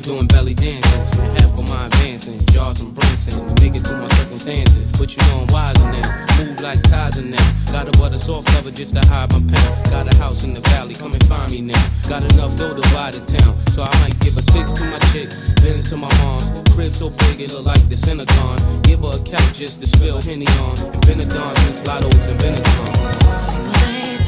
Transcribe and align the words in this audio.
We're 0.00 0.16
doing 0.16 0.28
belly 0.28 0.54
dancing, 0.54 1.04
spent 1.04 1.38
half 1.42 1.58
of 1.58 1.68
my 1.68 1.84
advancing, 1.84 2.40
jaws 2.46 2.80
and 2.80 2.94
bracing, 2.94 3.36
to 3.36 3.62
make 3.62 3.76
it 3.76 3.84
through 3.84 4.00
my 4.00 4.08
circumstances. 4.08 4.88
But 4.98 5.12
you 5.12 5.20
know 5.28 5.44
I'm 5.44 5.52
wiser 5.52 5.92
now, 5.92 6.08
move 6.40 6.58
like 6.62 6.82
Kaiser 6.88 7.20
now. 7.20 7.36
Got 7.70 7.88
a 7.88 7.92
butter 8.00 8.16
soft 8.16 8.48
cover 8.48 8.70
just 8.70 8.94
to 8.94 9.06
hide 9.06 9.30
my 9.32 9.40
pain. 9.40 9.92
Got 9.92 10.08
a 10.08 10.16
house 10.16 10.44
in 10.44 10.54
the 10.54 10.60
valley, 10.72 10.94
come 10.94 11.12
and 11.12 11.22
find 11.26 11.52
me 11.52 11.60
now. 11.60 11.84
Got 12.08 12.24
enough 12.32 12.56
dough 12.56 12.72
to 12.72 12.80
buy 12.96 13.10
the 13.10 13.20
town, 13.28 13.52
so 13.68 13.82
I 13.82 13.92
might 14.00 14.18
give 14.20 14.38
a 14.38 14.42
six 14.42 14.72
to 14.80 14.84
my 14.86 14.98
chick, 15.12 15.28
then 15.60 15.82
to 15.82 15.96
my 15.98 16.08
moms. 16.24 16.48
Crib 16.72 16.94
so 16.94 17.10
big 17.10 17.42
it 17.42 17.52
look 17.52 17.66
like 17.66 17.86
the 17.90 17.96
Synagogue. 17.98 18.60
Give 18.84 19.04
her 19.04 19.12
a 19.12 19.20
couch 19.20 19.52
just 19.52 19.82
to 19.82 19.86
spill 19.86 20.22
Henny 20.22 20.48
on, 20.64 20.80
and 20.96 21.02
Benadon 21.04 21.52
since 21.68 21.84
Lotto's 21.86 22.26
and 22.26 22.40
Benetton. 22.40 24.19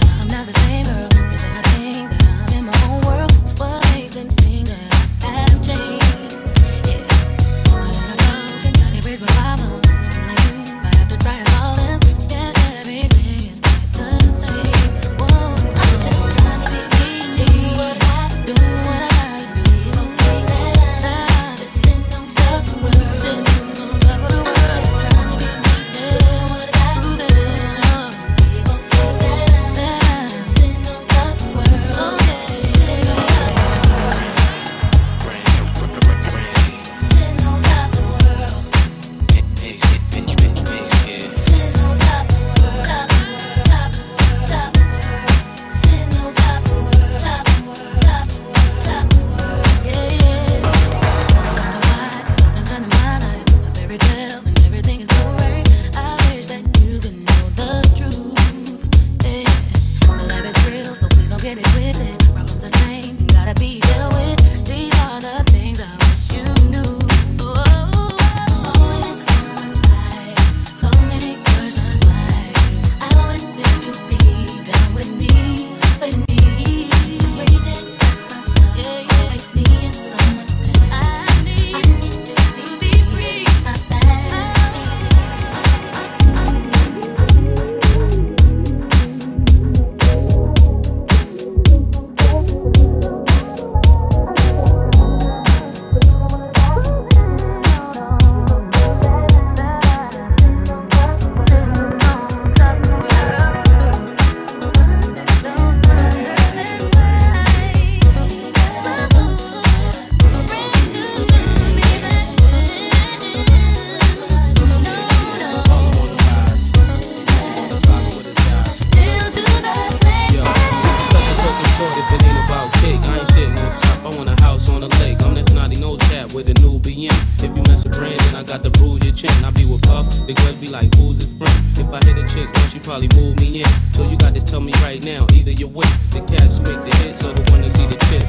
him. 127.07 127.17
If 127.43 127.51
you 127.57 127.63
mess 127.67 127.85
with 127.85 127.99
Brandon, 127.99 128.35
I 128.37 128.43
got 128.43 128.63
to 128.63 128.71
bruise 128.71 129.03
your 129.05 129.15
chin. 129.15 129.33
I 129.45 129.51
be 129.51 129.65
with 129.65 129.83
Puff, 129.83 130.07
the 130.27 130.35
girls 130.35 130.59
be 130.63 130.69
like, 130.69 130.95
who's 130.97 131.19
his 131.19 131.33
friend? 131.35 131.59
If 131.79 131.91
I 131.91 131.99
hit 132.07 132.19
a 132.19 132.27
chick, 132.29 132.49
then 132.53 132.67
she 132.71 132.79
probably 132.79 133.09
move 133.19 133.39
me 133.41 133.63
in. 133.63 133.71
So 133.93 134.07
you 134.07 134.17
got 134.19 134.35
to 134.35 134.43
tell 134.43 134.61
me 134.61 134.73
right 134.87 135.03
now, 135.03 135.27
either 135.35 135.53
you're 135.53 135.73
with 135.73 135.91
the 136.15 136.23
cats 136.23 136.59
who 136.59 136.71
make 136.71 136.83
the 136.87 136.95
hits 137.03 137.25
or 137.25 137.35
the 137.35 137.43
one 137.51 137.63
that 137.63 137.73
see 137.73 137.87
the 137.87 137.99
kiss. 138.11 138.29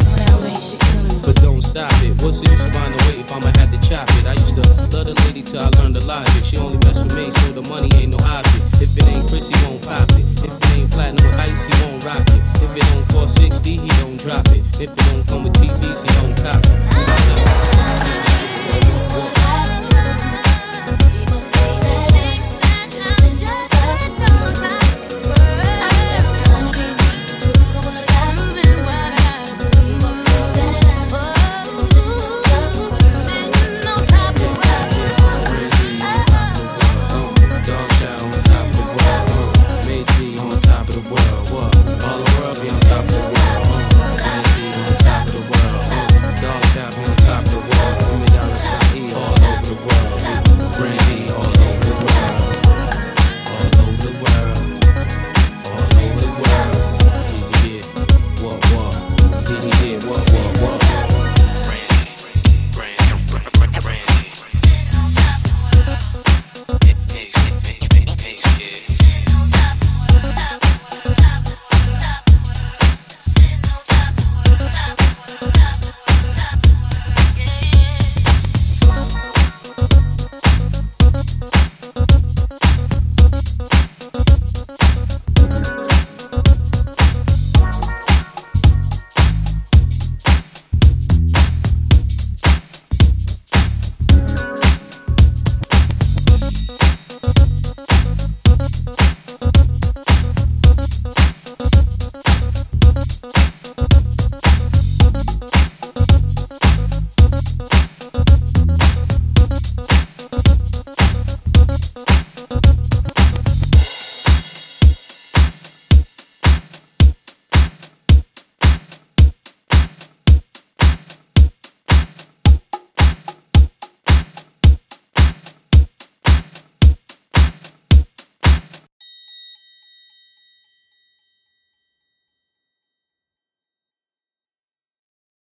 But 1.23 1.37
don't 1.39 1.61
stop 1.61 1.91
it. 2.03 2.19
What's 2.19 2.41
the 2.41 2.51
use 2.51 2.63
of 2.65 2.73
find 2.73 2.91
a 2.91 2.99
way 3.07 3.23
if 3.23 3.31
I'ma 3.31 3.51
have 3.55 3.71
to 3.71 3.79
chop 3.79 4.09
it? 4.19 4.25
I 4.27 4.33
used 4.33 4.55
to 4.59 4.65
love 4.91 5.07
the 5.07 5.15
lady 5.27 5.41
till 5.41 5.61
I 5.61 5.69
learned 5.79 5.95
the 5.95 6.03
logic. 6.05 6.43
She 6.43 6.57
only 6.57 6.77
mess 6.83 6.99
with 7.03 7.15
me, 7.15 7.31
so 7.31 7.55
the 7.55 7.63
money 7.69 7.87
ain't 7.95 8.11
no 8.11 8.19
object. 8.27 8.83
If 8.83 8.91
it 8.97 9.07
ain't 9.07 9.29
Cris, 9.29 9.47
he 9.47 9.55
won't 9.67 9.83
pop 9.87 10.09
it. 10.19 10.25
If 10.43 10.51
it 10.51 10.71
ain't 10.75 10.91
platinum 10.91 11.23
with 11.23 11.39
ice, 11.39 11.63
he 11.63 11.73
won't 11.85 12.03
rock 12.03 12.27
it. 12.27 12.41
If 12.59 12.71
it 12.75 12.83
don't 12.91 13.07
cost 13.07 13.39
60, 13.39 13.63
he 13.63 13.89
don't 14.03 14.19
drop 14.19 14.47
it. 14.51 14.63
If 14.81 14.91
it 14.91 15.03
don't 15.11 15.23
come 15.27 15.43
with 15.43 15.55
TVs, 15.61 16.03
he 16.03 16.09
don't 16.19 16.35
cop 16.43 16.62